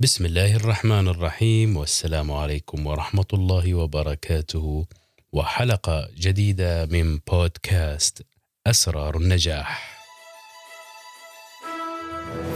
[0.00, 4.86] بسم الله الرحمن الرحيم والسلام عليكم ورحمة الله وبركاته
[5.32, 8.26] وحلقة جديدة من بودكاست
[8.66, 9.98] أسرار النجاح.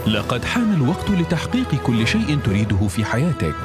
[0.07, 3.55] لقد حان الوقت لتحقيق كل شيء تريده في حياتك.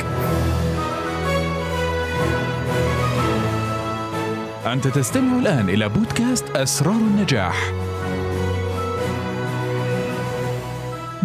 [4.67, 7.86] أنت تستمع الآن إلى بودكاست أسرار النجاح.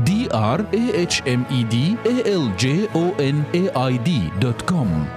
[0.06, 1.76] d r a h m e d
[2.12, 5.08] a l j o n a i d dot com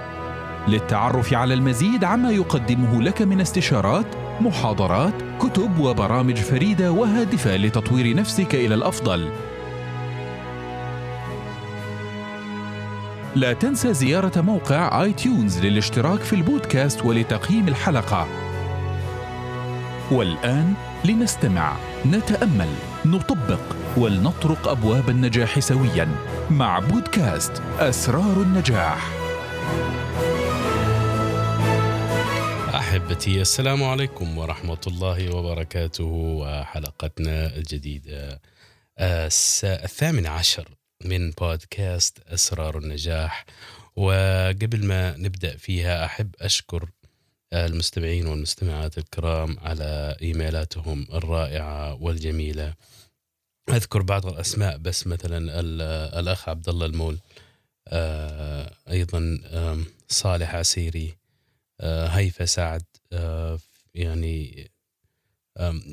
[0.68, 4.06] للتعرف على المزيد عما يقدمه لك من استشارات
[4.40, 9.28] محاضرات كتب وبرامج فريدة وهادفة لتطوير نفسك إلى الأفضل.
[13.36, 18.26] لا تنسى زيارة موقع iTunes للاشتراك في البودكاست ولتقييم الحلقة.
[20.10, 21.72] والآن لنستمع
[22.06, 22.68] نتأمل
[23.04, 23.81] نطبق.
[23.96, 26.16] ولنطرق أبواب النجاح سويا
[26.50, 29.12] مع بودكاست أسرار النجاح.
[32.74, 36.04] أحبتي السلام عليكم ورحمة الله وبركاته.
[36.04, 38.40] وحلقتنا الجديدة
[39.00, 40.68] الس- الثامن عشر
[41.04, 43.44] من بودكاست أسرار النجاح.
[43.96, 46.88] وقبل ما نبدأ فيها أحب أشكر
[47.52, 52.74] المستمعين والمستمعات الكرام على إيميلاتهم الرائعة والجميلة.
[53.68, 55.82] أذكر بعض الأسماء بس مثلا ال-
[56.18, 57.18] الأخ عبد الله المول
[57.88, 61.16] آه، أيضا آم، صالح عسيري
[61.80, 62.82] آه، هيفا سعد
[63.12, 63.58] آه،
[63.94, 64.70] يعني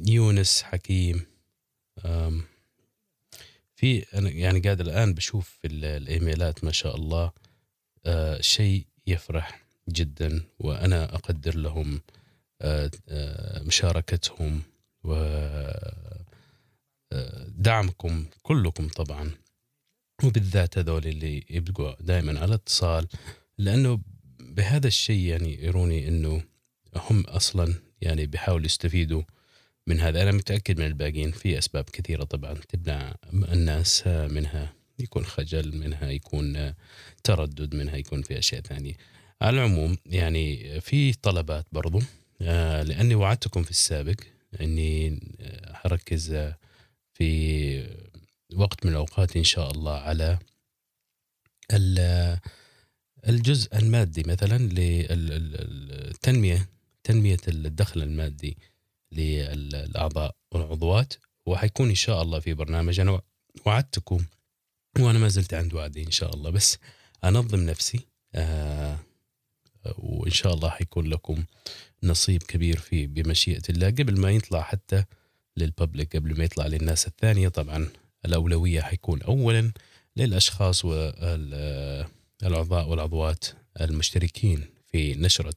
[0.08, 1.26] يونس حكيم
[3.76, 7.32] في أنا يعني قاعد الآن بشوف في ال- الإيميلات ما شاء الله
[8.40, 12.02] شيء يفرح جدا وأنا أقدر لهم
[13.66, 14.62] مشاركتهم
[15.04, 15.14] و
[17.48, 19.32] دعمكم كلكم طبعا.
[20.24, 23.08] وبالذات هذول اللي يبقوا دائما على اتصال
[23.58, 24.00] لأنه
[24.40, 26.44] بهذا الشيء يعني يروني إنه
[26.96, 29.24] هم أصلا يعني بيحاولوا يستفيدوا
[29.88, 30.24] من هذا.
[30.24, 36.74] أنا متأكد من الباقيين في أسباب كثيرة طبعا تمنع الناس منها يكون خجل منها يكون
[37.24, 38.94] تردد منها يكون في أشياء ثانية.
[39.42, 42.02] على العموم يعني في طلبات برضو
[42.42, 44.16] آه، لأني وعدتكم في السابق
[44.62, 45.20] إني
[45.74, 46.54] حركز
[47.20, 47.88] في
[48.56, 50.40] وقت من الأوقات إن شاء الله على
[51.74, 52.40] ال-
[53.28, 54.58] الجزء المادي مثلا
[55.38, 56.70] للتنمية
[57.04, 58.58] تنمية الدخل المادي
[59.12, 61.14] للأعضاء والعضوات.
[61.46, 63.00] وحيكون إن شاء الله في برنامج.
[63.00, 63.22] أنا
[63.66, 64.26] وعدتكم
[65.00, 66.50] وأنا ما زلت عند وعدي إن شاء الله.
[66.50, 66.78] بس
[67.24, 68.00] أنظم نفسي
[68.36, 69.00] آه
[69.98, 71.44] وإن شاء الله حيكون لكم
[72.04, 73.88] نصيب كبير فيه بمشيئة الله.
[73.90, 75.04] قبل ما يطلع حتى
[75.60, 77.48] للببليك قبل ما يطلع للناس الثانية.
[77.48, 77.88] طبعا
[78.26, 79.72] الأولوية حيكون اولا
[80.18, 82.10] للأشخاص والأعضاء
[82.90, 83.46] والعضوات
[83.82, 85.56] المشتركين في نشرة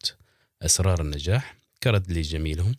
[0.63, 1.57] أسرار النجاح.
[1.83, 2.75] كرد لجميلهم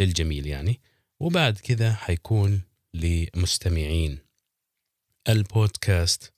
[0.00, 0.80] للجميل يعني.
[1.20, 2.60] وبعد كذا حيكون
[2.94, 4.18] لمستمعين
[5.28, 6.32] البودكاست.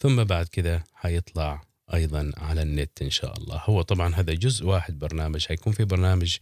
[0.00, 1.62] ثم بعد كذا حيطلع
[1.94, 3.62] أيضا على النت إن شاء الله.
[3.64, 6.36] هو طبعا هذا جزء واحد برنامج حيكون في برنامج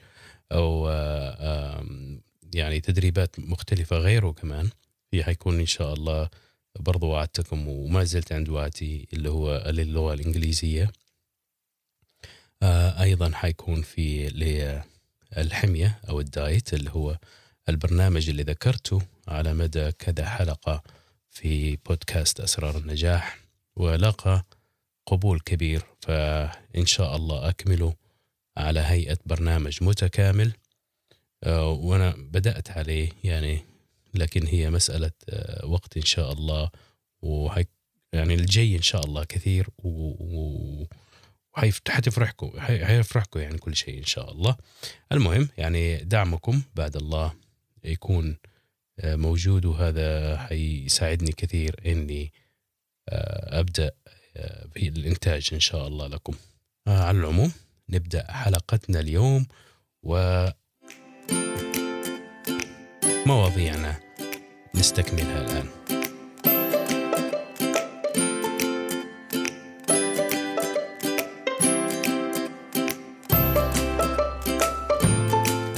[0.52, 1.86] أو آه،
[2.54, 4.70] يعني تدريبات مختلفة غيره كمان.
[5.10, 6.28] في حيكون إن شاء الله
[6.80, 10.92] برضو وعدتكم وما زلت عند وعدي اللي هو للغة الإنجليزية.
[12.62, 14.28] آه، أيضا حيكون في
[15.36, 17.18] للحمية أو الدايت اللي هو
[17.68, 20.82] البرنامج اللي ذكرته على مدى كذا حلقة
[21.30, 23.38] في بودكاست أسرار النجاح
[23.76, 24.44] ولقى
[25.06, 25.82] قبول كبير.
[26.00, 27.94] فإن شاء الله أكمله
[28.56, 30.52] على هيئة برنامج متكامل.
[31.44, 33.64] آه، وأنا بدأت عليه يعني
[34.14, 36.70] لكن هي مسألة آه، وقت إن شاء الله.
[37.22, 37.64] وهي
[38.12, 39.88] يعني الجاي إن شاء الله كثير و,
[41.88, 44.56] حتفرحكم حي- حيفرحكم يعني كل شيء إن شاء الله.
[45.12, 47.32] المهم يعني دعمكم بعد الله
[47.84, 48.36] يكون
[49.00, 51.76] آه، موجود وهذا حيساعدني كثير
[53.60, 53.90] أبدأ
[54.36, 56.34] آه، في الإنتاج إن شاء الله لكم.
[56.86, 57.52] على العموم
[57.88, 59.46] نبدأ حلقتنا اليوم
[60.02, 60.46] و
[63.26, 63.94] مواضيعنا
[64.74, 65.66] نستكملها الآن.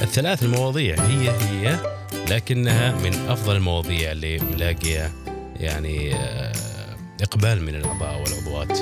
[0.01, 1.79] الثلاث المواضيع هي هي
[2.29, 5.11] لكنها من أفضل المواضيع اللي ملاقيها
[5.59, 6.53] يعني آه،
[7.21, 8.79] إقبال من الأعضاء والعضوات.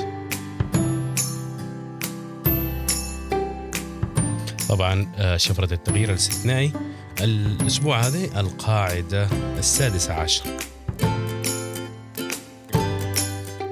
[4.68, 6.72] طبعا آه، شفرة التغيير الاستثنائي.
[7.20, 9.28] الأسبوع هذه القاعدة
[9.58, 10.44] السادسة عشر.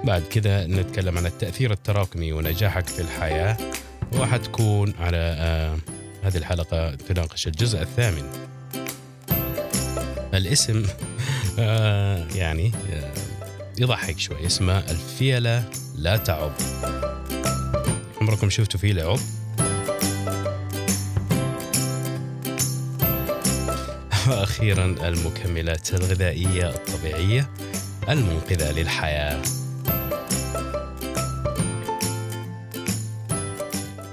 [0.05, 3.57] بعد كذا نتكلم عن التأثير التراكمي ونجاحك في الحياة.
[4.13, 5.77] وحتكون على آه
[6.23, 8.25] هذه الحلقة تناقش الجزء الثامن.
[10.35, 10.87] الاسم
[11.59, 12.73] آه يعني
[13.79, 14.47] يضحك شوي.
[14.47, 15.65] اسمه الفيلة
[15.97, 16.53] لا تعض
[18.21, 19.21] عمركم شفتوا فيلة عض؟
[24.29, 27.51] وأخيرا المكملات الغذائية الطبيعية
[28.09, 29.43] المنقذة للحياة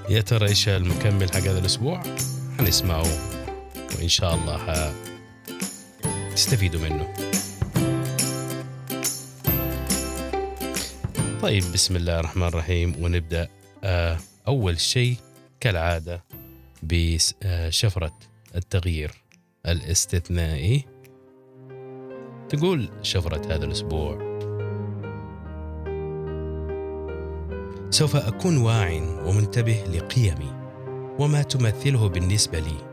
[0.08, 2.02] يا ترى إيش المكمل حق هذا الأسبوع؟
[2.58, 3.06] حنسمعه
[3.98, 4.94] وإن شاء الله
[6.34, 7.14] تستفيدوا منه.
[11.42, 13.48] طيب بسم الله الرحمن الرحيم ونبدأ
[13.84, 14.18] آه،
[14.48, 15.16] أول شيء
[15.60, 16.24] كالعادة
[16.82, 18.18] بشفره
[18.54, 19.10] التغيير
[19.66, 20.84] الاستثنائي
[22.48, 24.32] تقول شفرة هذا الأسبوع.
[27.90, 28.92] سوف أكون واع
[29.26, 30.52] ومنتبه لقيمي
[31.18, 32.92] وما تمثله بالنسبة لي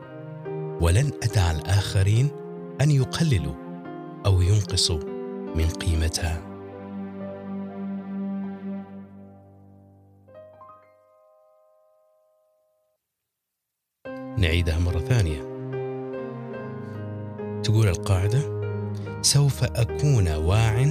[0.82, 2.30] ولن أدع الآخرين
[2.82, 3.56] أن يقللوا
[4.26, 5.00] أو ينقصوا
[5.56, 6.46] من قيمتها.
[14.38, 15.49] نعيدها مرة ثانية.
[17.64, 18.60] تقول القاعدة
[19.22, 20.86] سوف أكون واع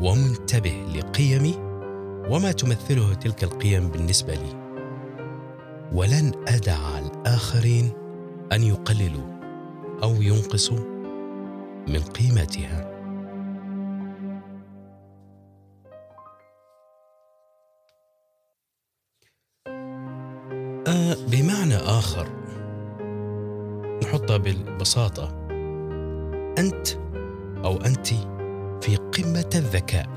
[0.00, 1.54] ومنتبه لقيمي
[2.30, 4.60] وما تمثله تلك القيم بالنسبة لي.
[5.92, 7.92] ولن أدع الآخرين
[8.52, 9.40] أن يقللوا
[10.02, 10.78] أو ينقصوا
[11.88, 12.90] من قيمتها.
[20.86, 22.28] آه بمعنى آخر
[24.02, 25.39] نحطها ببساطه
[26.60, 26.88] أنت
[27.64, 28.06] أو أنت
[28.84, 30.08] في قمة الذكاء.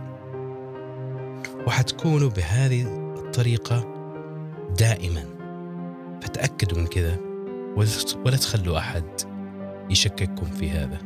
[1.67, 2.81] وحتكونوا بهذه
[3.17, 3.87] الطريقة
[4.79, 5.25] دائما.
[6.21, 7.17] فتأكدوا من كذا
[8.25, 9.05] ولا تخلوا أحد
[9.89, 10.97] يشكككم في هذا.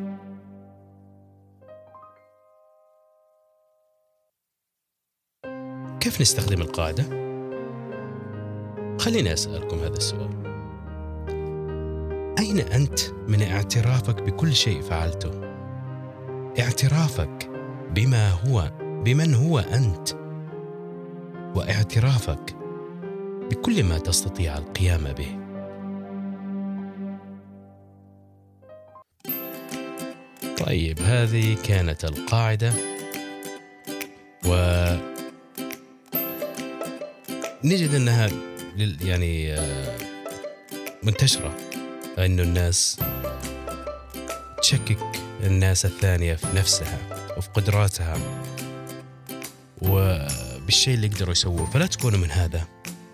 [6.00, 7.04] كيف نستخدم القاعدة؟
[8.98, 10.56] خليني أسألكم هذا السؤال.
[12.39, 15.31] أين أنت من اعترافك بكل شيء فعلته؟
[16.60, 17.50] اعترافك
[17.95, 20.10] بما هو بمن هو أنت؟
[21.56, 22.56] واعترافك
[23.51, 25.48] بكل ما تستطيع القيام به.
[30.66, 32.74] طيب هذه كانت القاعدة.
[34.45, 34.54] و
[37.63, 38.30] نجد أنها
[39.01, 39.98] يعني آه،
[41.04, 41.67] منتشرة.
[42.18, 43.00] إنه الناس
[44.62, 44.98] تشكك
[45.44, 46.98] الناس الثانية في نفسها
[47.38, 48.18] وفي قدراتها
[49.81, 50.18] و
[50.66, 51.69] بالشيء اللي يقدروا يسووه.
[51.69, 52.68] فلا تكونوا من هذا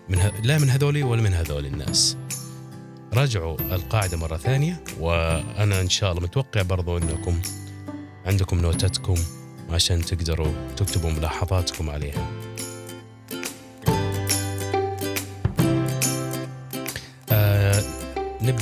[0.08, 0.32] من ه...
[0.42, 2.16] لا من هذولي ولا من هذول الناس.
[3.14, 7.42] راجعوا القاعدة مرة ثانية وأنا إن شاء الله متوقع برضو أنكم
[8.26, 9.16] عندكم نوتاتكم
[9.70, 12.43] عشان تقدروا تكتبوا ملاحظاتكم عليها.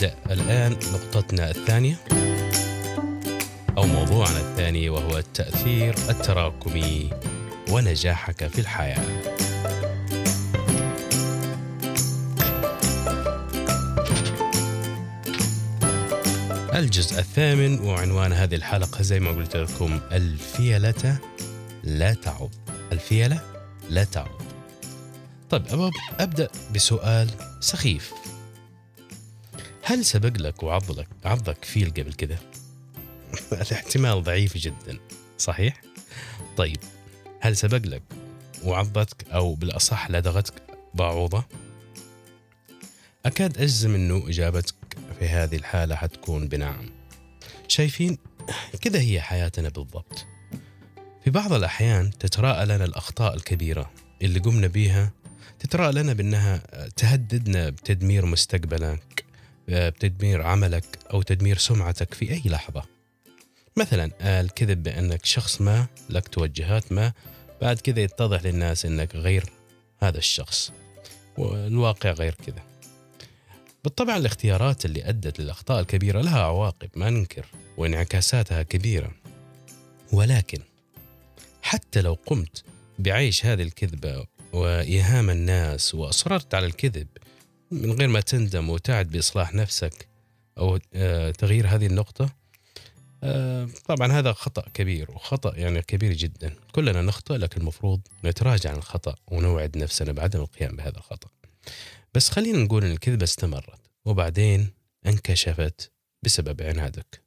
[0.03, 1.97] نبدأ الآن نقطتنا الثانية
[3.77, 7.11] أو موضوعنا الثاني وهو التأثير التراكمي
[7.71, 9.03] ونجاحك في الحياة.
[16.75, 21.19] الجزء الثامن وعنوان هذه الحلقة زي ما قلت لكم الفيلة
[21.85, 22.51] لا تعض
[22.93, 23.41] الفيلة
[23.91, 24.43] لا تعض
[25.51, 25.91] طيب
[26.21, 27.29] أبدأ بسؤال
[27.61, 28.22] سخيف.
[29.83, 32.39] هل سبق لك وعض لك عضك فيل قبل كذا؟
[33.53, 34.99] الاحتمال ضعيف جدا
[35.39, 35.83] صحيح؟
[36.57, 36.79] طيب
[37.41, 38.03] هل سبق لك
[38.65, 40.63] وعضتك أو بالأصح لدغتك
[40.95, 41.45] بعوضة؟
[43.27, 44.75] أكاد أجزم أنه إجابتك
[45.19, 46.91] في هذه الحالة حتكون بنعم
[47.69, 48.19] شايفين
[48.81, 50.27] كذا هي حياتنا بالضبط
[51.25, 53.91] في بعض الأحيان تتراءى لنا الأخطاء الكبيرة
[54.23, 55.13] اللي قمنا بها
[55.59, 56.57] تتراءى لنا بأنها
[56.97, 59.22] تهددنا بتدمير مستقبلك
[59.69, 62.83] بتدمير عملك أو تدمير سمعتك في أي لحظة.
[63.77, 67.13] مثلا الكذب بأنك شخص ما لك توجهات ما
[67.63, 69.45] بعد كذا يتضح للناس إنك غير
[70.03, 70.73] هذا الشخص.
[71.39, 72.63] والواقع غير كذا.
[73.85, 79.13] بالطبع الاختيارات اللي أدت للأخطاء الكبيرة لها عواقب ما ننكر وانعكاساتها كبيرة.
[80.13, 80.59] ولكن
[81.63, 82.65] حتى لو قمت
[82.99, 87.07] بعيش هذه الكذبة وإيهام الناس وأصررت على الكذب
[87.73, 90.09] من غير ما تندم وتعد بإصلاح نفسك
[90.59, 92.31] أو آه، تغيير هذه النقطة
[93.25, 96.55] آه، طبعا هذا خطأ كبير وخطأ يعني كبير جدا.
[96.73, 101.29] كلنا نخطئ لكن المفروض نتراجع عن الخطأ ونوعد نفسنا بعدم القيام بهذا الخطأ.
[102.15, 104.71] بس خلينا نقول أن الكذبة استمرت وبعدين
[105.07, 107.23] انكشفت بسبب عنادك.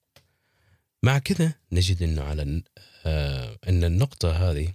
[1.04, 2.64] مع كذا نجد أنه على
[3.06, 4.74] آه، أن النقطة هذه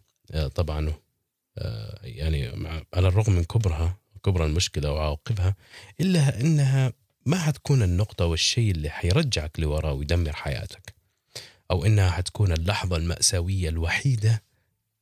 [0.55, 0.93] طبعا
[2.03, 2.49] يعني
[2.95, 5.55] على الرغم من كبرها كبر المشكلة وعواقبها
[6.00, 6.93] إلا أنها
[7.27, 10.95] ما حتكون النقطة والشيء اللي حيرجعك لورا ويدمر حياتك
[11.71, 14.43] أو إنها حتكون اللحظة المأساوية الوحيدة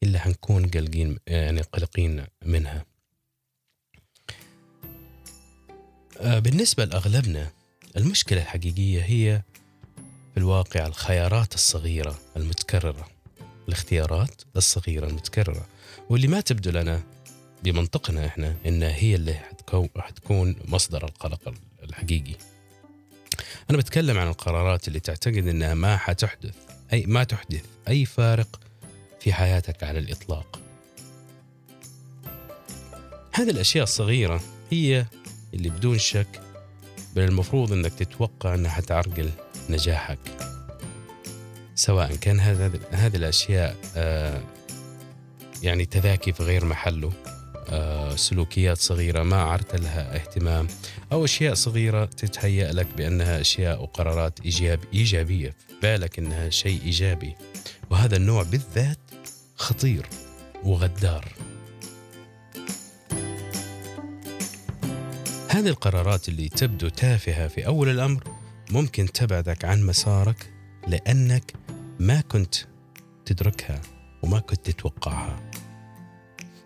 [0.03, 2.85] اللي حنكون قلقين يعني قلقين منها.
[6.21, 7.51] آه، بالنسبة لأغلبنا
[7.97, 9.43] المشكلة الحقيقية هي
[10.35, 13.09] في الواقع الخيارات الصغيرة المتكررة
[13.69, 15.67] الاختيارات الصغيرة المتكررة
[16.11, 17.03] واللي ما تبدو لنا
[17.63, 19.35] بمنطقنا إحنا انها هي اللي
[19.97, 22.35] حتكون مصدر القلق الحقيقي.
[23.71, 26.55] أنا بتكلم عن القرارات اللي تعتقد إنها ما حتحدث
[26.93, 28.61] اي ما تحدث أي فارق
[29.21, 30.61] في حياتك على الإطلاق.
[33.33, 35.07] هذه الأشياء الصغيرة هي
[35.55, 36.41] اللي بدون شك
[37.17, 39.31] بل المفروض إنك تتوقع إنها حتعرقل
[39.71, 40.19] نجاحك.
[41.75, 44.43] سواء كان هذا هذه الأشياء آه
[45.63, 47.13] يعني تذاكي في غير محله
[48.17, 50.67] سلوكيات صغيرة ما عرت لها اهتمام
[51.13, 57.35] أو أشياء صغيرة تتهيأ لك بأنها أشياء وقرارات إيجاب إيجابية في بالك أنها شيء إيجابي.
[57.91, 58.99] وهذا النوع بالذات
[59.57, 60.07] خطير
[60.65, 61.35] وغدار.
[65.49, 68.25] هذه القرارات اللي تبدو تافهة في أول الأمر
[68.71, 70.51] ممكن تبعدك عن مسارك
[70.87, 71.53] لأنك
[71.99, 72.55] ما كنت
[73.25, 73.81] تدركها
[74.23, 75.51] وما كنت تتوقعها.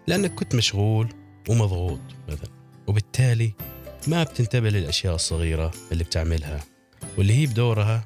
[0.06, 1.08] لأنك كنت مشغول
[1.48, 2.50] ومضغوط مثلا
[2.86, 3.52] وبالتالي
[4.06, 6.60] ما بتنتبه للأشياء الصغيرة اللي بتعملها
[7.18, 8.04] واللي هي بدورها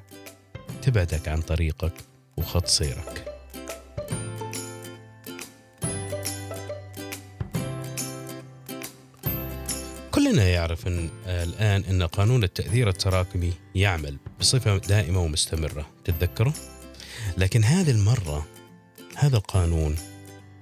[0.81, 1.93] تبعدك عن طريقك
[2.37, 3.33] وخط سيرك
[10.11, 16.53] كلنا يعرف إن الآن أن قانون التأثير التراكمي يعمل بصفة دائمة ومستمرة تتذكره؟
[17.37, 18.47] لكن هذه المرة
[19.15, 19.95] هذا القانون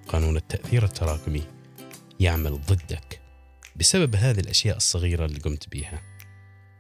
[0.08, 1.44] قانون التأثير التراكمي
[2.20, 3.22] يعمل ضدك
[3.76, 6.02] بسبب هذه الأشياء الصغيرة اللي قمت بيها.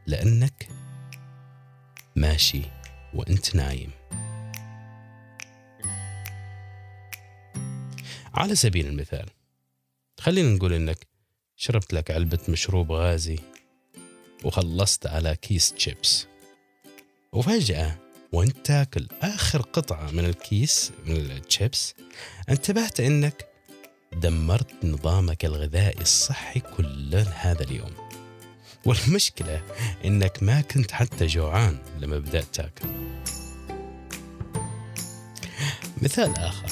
[0.07, 0.67] لأنك
[2.15, 2.61] ماشي
[3.13, 3.91] وأنت نايم.
[8.33, 9.29] على سبيل المثال
[10.19, 11.07] خلينا نقول إنك
[11.55, 13.39] شربت لك علبة مشروب غازي
[14.43, 16.27] وخلصت على كيس تشيبس
[17.33, 18.04] وفجأة
[18.35, 21.93] وانت تاكل آخر قطعة من الكيس من الشيبس
[22.49, 23.45] انتبهت إنك
[24.13, 27.91] دمرت نظامك الغذائي الصحي كل هذا اليوم.
[28.85, 29.61] والمشكلة
[30.05, 32.87] إنك ما كنت حتى جوعان لما بدأت تاكل.
[36.01, 36.69] مثال آخر.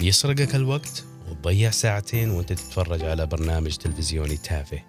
[0.00, 4.82] يسرقك الوقت وتضيع ساعتين وأنت تتفرج على برنامج تلفزيوني تافه.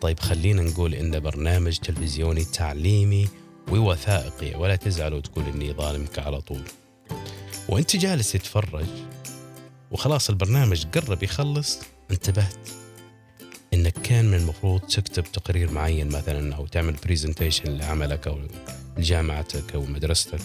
[0.00, 3.28] طيب خلينا نقول إن برنامج تلفزيوني تعليمي
[3.70, 6.62] ووثائقي ولا تزعل وتقول إني ظالمك على طول.
[7.68, 8.86] وأنت جالس تتفرج
[9.90, 11.78] وخلاص البرنامج قرب يخلص
[12.10, 12.68] انتبهت
[13.74, 18.38] إنك كان من المفروض تكتب تقرير معين مثلا أو تعمل بريزنتيشن لعملك أو
[18.96, 20.40] لجامعتك أو مدرستك.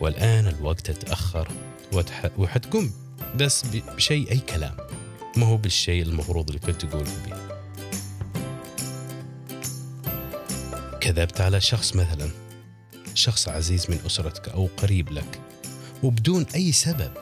[0.00, 1.48] والآن الوقت تاخر
[2.38, 2.92] وحتقوم
[3.36, 3.64] بس
[3.96, 4.76] بشيء أي كلام.
[5.36, 7.36] ما هو بالشيء المفروض اللي كنت تقوله به
[11.00, 12.43] كذبت على شخص مثلا.
[13.14, 15.40] شخص عزيز من أسرتك أو قريب لك
[16.02, 17.12] وبدون أي سبب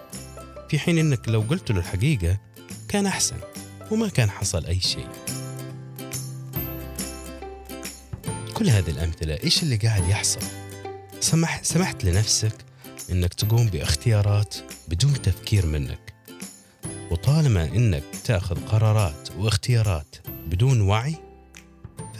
[0.68, 2.38] في حين أنك لو قلت له الحقيقة
[2.88, 3.36] كان أحسن
[3.90, 5.08] وما كان حصل أي شيء.
[8.54, 10.40] كل هذه الأمثلة إيش اللي قاعد يحصل؟
[11.20, 12.54] سمح سمحت لنفسك
[13.10, 14.54] أنك تقوم باختيارات
[14.88, 16.14] بدون تفكير منك.
[17.10, 21.16] وطالما أنك تأخذ قرارات واختيارات بدون وعي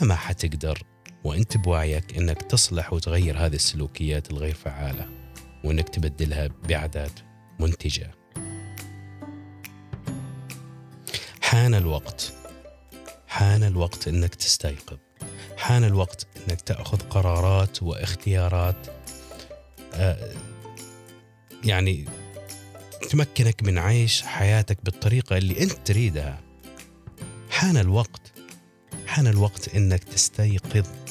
[0.01, 0.92] فما حتقدر.
[1.25, 5.09] وانت بوعيك انك تصلح وتغير هذه السلوكيات الغير فعالة
[5.65, 7.13] وانك تبدلها بعادات
[7.61, 8.15] منتجة.
[11.43, 12.33] حان الوقت.
[13.27, 14.99] حان الوقت انك تستيقظ.
[15.57, 18.87] حان الوقت انك تأخذ قرارات واختيارات
[19.95, 20.35] آه،
[21.65, 22.05] يعني
[23.11, 26.41] تمكنك من عيش حياتك بالطريقة اللي انت تريدها.
[27.51, 28.33] حان الوقت.
[29.07, 31.02] حان الوقت انك تستيقظ.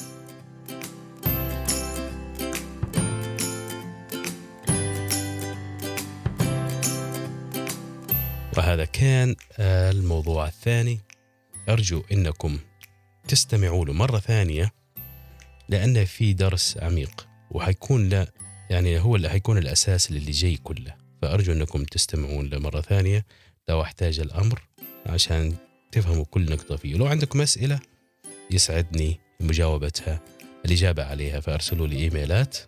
[8.56, 11.00] وهذا كان الموضوع الثاني.
[11.68, 12.58] أرجو أنكم
[13.28, 14.72] تستمعوا له مرة ثانية
[15.68, 18.26] لأن في درس عميق وحيكون لا
[18.70, 20.94] يعني هو اللي حيكون الأساس للي جاي كله.
[21.22, 23.26] فأرجو أنكم تستمعون له مرة ثانية
[23.68, 24.62] لو أحتاج الأمر
[25.06, 25.54] عشان
[25.92, 26.94] تفهموا كل نقطة فيه.
[26.94, 27.80] لو عندكم أسئلة
[28.50, 30.20] يسعدني مجاوبتها.
[30.66, 32.58] الإجابة عليها فأرسلوا لي إيميلات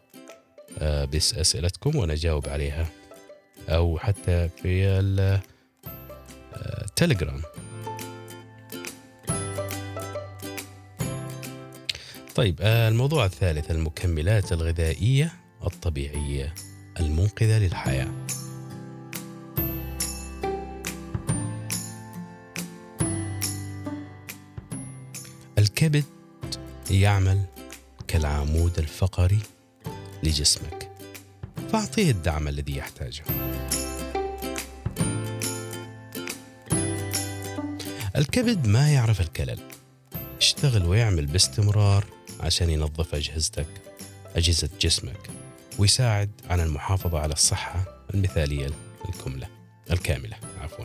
[0.79, 2.87] آه، بأسئلتكم وأنا أجاوب عليها.
[3.69, 5.01] أو حتى في
[7.05, 7.65] التليجرام آه،
[12.35, 15.33] طيب آه، الموضوع الثالث المكملات الغذائية
[15.67, 16.55] الطبيعية
[17.01, 18.09] المنقذة للحياة.
[25.59, 26.05] الكبد
[26.91, 27.41] يعمل
[28.09, 29.39] كالعمود الفقري
[30.23, 30.91] لجسمك.
[31.73, 33.25] فأعطيه الدعم الذي يحتاجه.
[38.17, 39.59] الكبد ما يعرف الكلل.
[40.41, 42.05] يشتغل ويعمل باستمرار
[42.41, 43.67] عشان ينظف أجهزتك
[44.37, 45.31] أجهزة جسمك
[45.79, 48.71] ويساعد على المحافظة على الصحة المثالية
[49.09, 49.47] الكملة
[49.91, 50.85] الكاملة عفوا.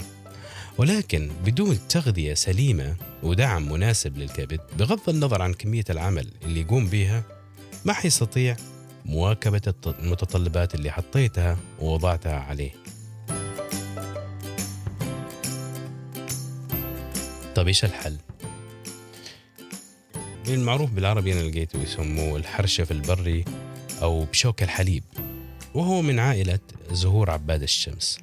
[0.78, 7.24] ولكن بدون تغذية سليمة ودعم مناسب للكبد بغض النظر عن كمية العمل اللي يقوم بها
[7.86, 8.56] ما حيستطيع
[9.06, 12.72] مواكبة المتطلبات اللي حطيتها ووضعتها عليه.
[17.60, 18.18] طيب إيش الحل؟
[20.48, 23.46] المعروف بالعربي أنا لقيته يسموه الحرشف البري
[24.02, 25.04] أو بشوك الحليب
[25.74, 26.60] وهو من عائلة
[26.92, 28.20] زهور عباد الشمس.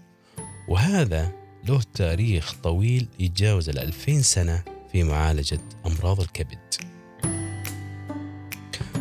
[0.69, 1.33] وهذا
[1.65, 4.63] له تاريخ طويل يتجاوز الألفين سنة
[4.93, 6.75] في معالجة أمراض الكبد.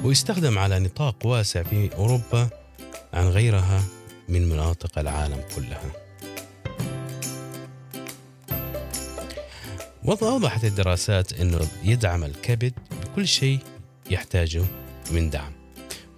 [0.04, 2.50] ويستخدم على نطاق واسع في أوروبا
[3.14, 3.84] عن غيرها
[4.30, 6.05] من مناطق العالم كلها.
[10.08, 13.60] وأوضحت الدراسات أنه يدعم الكبد بكل شيء
[14.12, 14.64] يحتاجه
[15.12, 15.52] من دعم.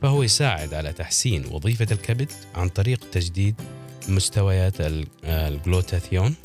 [0.02, 3.56] فهو يساعد على تحسين وظيفة الكبد عن طريق تجديد
[4.08, 4.74] مستويات
[5.24, 6.36] الجلوتاثيون.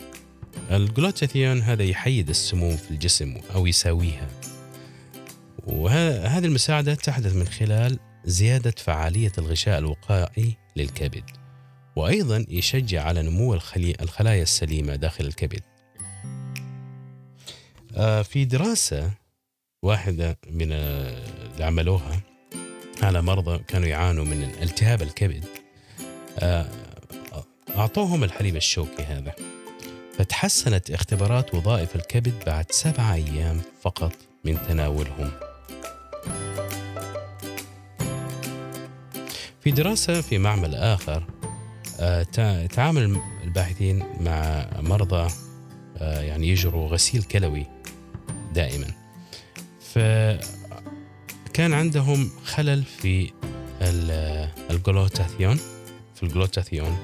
[0.71, 4.29] الجلوتاثيون هذا يحيد السموم في الجسم أو يساويها.
[5.67, 11.25] وهذه المساعدة تحدث من خلال زيادة فعالية الغشاء الوقائي للكبد.
[11.97, 13.55] وأيضا يشجع على نمو
[14.01, 15.61] الخلايا السليمة داخل الكبد.
[18.23, 19.11] في دراسة
[19.83, 22.21] واحدة من اللي عملوها
[23.03, 25.45] على مرضى كانوا يعانوا من التهاب الكبد.
[26.39, 26.67] آه،
[27.77, 29.33] أعطوهم الحليب الشوكي هذا.
[30.19, 34.13] فتحسنت اختبارات وظائف الكبد بعد سبعة أيام فقط
[34.45, 35.31] من تناولهم.
[39.61, 41.25] في دراسة في معمل آخر
[42.01, 42.23] آه،
[42.67, 45.42] تعامل الباحثين مع مرضى آه،
[46.01, 47.67] يعني يجروا غسيل كلوي
[48.55, 48.87] دائما.
[49.95, 53.31] فكان عندهم خلل في
[54.71, 55.57] الجلوتاثيون
[56.15, 56.97] في الجلوتاثيون.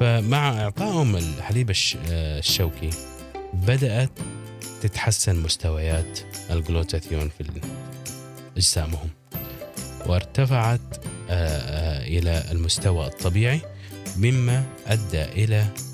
[0.00, 1.72] فمع إعطائهم الحليب
[2.08, 2.90] الشوكي
[3.52, 4.10] بدأت
[4.82, 6.20] تتحسن مستويات
[6.50, 7.60] الجلوتاثيون في
[8.56, 9.08] أجسامهم.
[10.06, 10.80] وارتفعت
[11.30, 13.60] آه، آه، إلى المستوى الطبيعي
[14.16, 15.91] مما أدى إلى آه،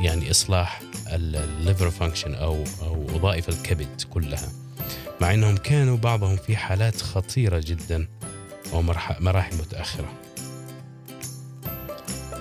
[0.00, 4.48] يعني إصلاح ال liver function أو أو وظائف الكبد كلها.
[5.20, 8.08] مع أنهم كانوا بعضهم في حالات خطيرة جدا
[8.72, 10.12] ومراحل متأخرة.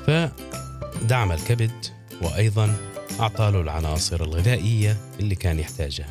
[0.08, 1.86] فدعم الكبد
[2.22, 2.78] وأيضا
[3.20, 6.10] أعطى له العناصر الغذائية اللي كان يحتاجها.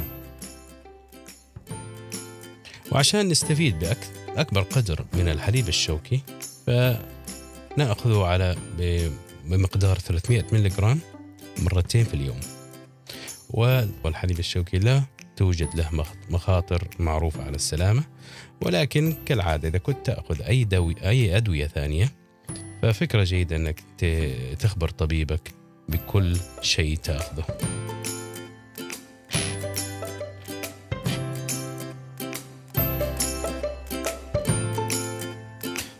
[2.92, 6.22] وعشان نستفيد بأكبر قدر من الحليب الشوكي
[6.66, 8.56] فنأخذه على
[9.44, 10.94] بمقدار 300 ملغ
[11.58, 12.40] مرتين في اليوم.
[14.04, 15.02] والحليب الشوكي لا
[15.36, 18.04] توجد له مخاطر معروفة على السلامة
[18.60, 22.10] ولكن كالعادة إذا كنت تأخذ أي, دوي أي أدوية ثانية
[22.82, 23.80] ففكرة جيدة أنك
[24.58, 25.54] تخبر طبيبك
[25.88, 27.44] بكل شيء تأخذه.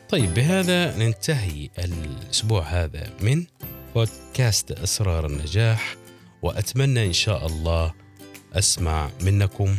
[0.09, 3.45] طيب بهذا ننتهي الأسبوع هذا من
[3.95, 5.97] بودكاست أسرار النجاح
[6.43, 7.95] وأتمنى إن شاء الله
[8.53, 9.77] أسمع منكم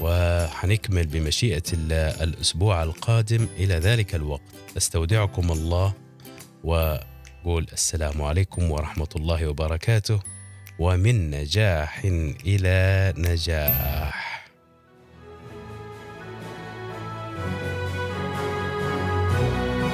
[0.00, 4.42] وحنكمل بمشيئة الله الأسبوع القادم إلى ذلك الوقت.
[4.76, 5.94] أستودعكم الله
[6.64, 10.20] وقول السلام عليكم ورحمة الله وبركاته
[10.78, 12.04] ومن نجاح
[12.46, 14.21] إلى نجاح.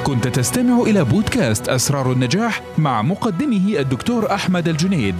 [0.09, 5.15] كنت تستمع إلى بودكاست أسرار النجاح مع مقدمه الدكتور أحمد الجنيد.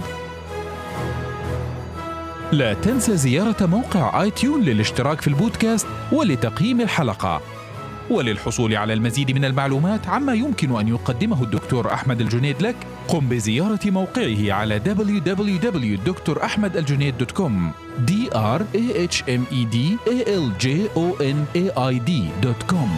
[2.51, 7.41] لا تنسى زيارة موقع آي تيون للاشتراك في البودكاست ولتقييم الحلقة.
[8.09, 12.75] وللحصول على المزيد من المعلومات عما يمكن أن يقدمه الدكتور أحمد الجنيد لك
[13.07, 17.51] قم بزيارة موقعه على www.drahmedaljunaid.com
[18.09, 19.75] d r a h m e d
[20.07, 20.09] a
[20.43, 22.89] l j o n a i d.com